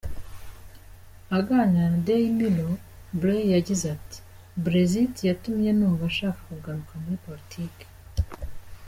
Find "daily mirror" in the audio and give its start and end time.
2.07-2.75